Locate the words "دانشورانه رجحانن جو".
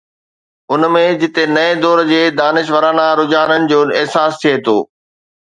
2.39-3.79